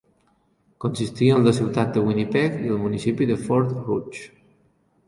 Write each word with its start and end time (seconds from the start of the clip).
Consistia 0.85 1.35
en 1.39 1.45
la 1.49 1.53
ciutat 1.59 1.91
de 1.99 2.03
Winnipeg 2.09 2.59
i 2.65 2.75
el 2.79 2.83
municipi 2.87 3.31
de 3.35 3.39
Fort 3.47 3.79
Rouge. 3.85 4.27